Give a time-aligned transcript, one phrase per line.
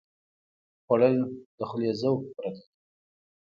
[0.85, 1.15] خوړل
[1.57, 2.65] د خولې ذوق پوره کوي